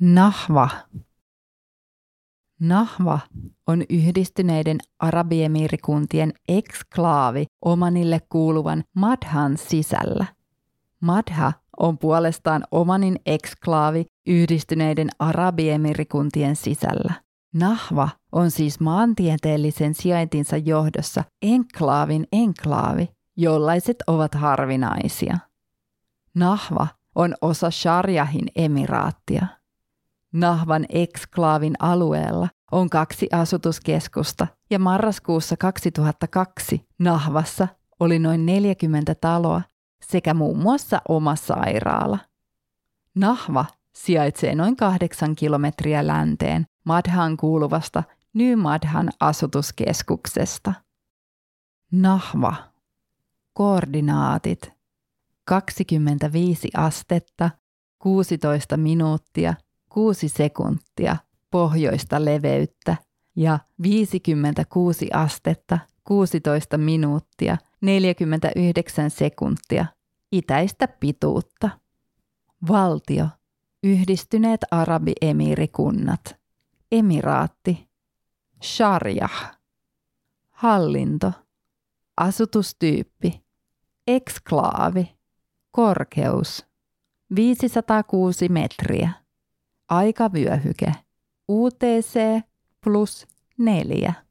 [0.00, 0.68] Nahva.
[2.60, 3.18] Nahva
[3.66, 10.26] on yhdistyneiden Arabiemiirikuntien eksklaavi Omanille kuuluvan Madhan sisällä.
[11.00, 17.14] Madha on puolestaan Omanin eksklaavi yhdistyneiden Arabiemirikuntien sisällä.
[17.54, 25.38] Nahva on siis maantieteellisen sijaintinsa johdossa enklaavin enklaavi, jollaiset ovat harvinaisia.
[26.34, 29.57] Nahva on osa Sharjahin emiraattia.
[30.32, 37.68] Nahvan eksklaavin alueella on kaksi asutuskeskusta ja marraskuussa 2002 Nahvassa
[38.00, 39.62] oli noin 40 taloa
[40.04, 42.18] sekä muun muassa oma sairaala.
[43.14, 43.64] Nahva
[43.94, 48.02] sijaitsee noin kahdeksan kilometriä länteen Madhan kuuluvasta
[48.34, 50.74] New Madhan asutuskeskuksesta.
[51.92, 52.54] Nahva.
[53.52, 54.72] Koordinaatit.
[55.44, 57.50] 25 astetta,
[57.98, 59.54] 16 minuuttia,
[59.88, 61.16] 6 sekuntia
[61.50, 62.96] pohjoista leveyttä
[63.36, 69.86] ja 56 astetta, 16 minuuttia, 49 sekuntia
[70.32, 71.70] itäistä pituutta.
[72.68, 73.28] Valtio.
[73.82, 76.36] Yhdistyneet Arabiemiirikunnat.
[76.92, 77.88] Emiraatti.
[78.62, 79.58] Sharjah.
[80.50, 81.32] Hallinto.
[82.16, 83.42] Asutustyyppi.
[84.06, 85.16] Eksklaavi.
[85.70, 86.66] Korkeus.
[87.34, 89.12] 506 metriä.
[89.88, 90.94] Aikavyöhyke.
[91.48, 92.42] UTC
[92.80, 93.26] plus
[93.58, 94.27] 4.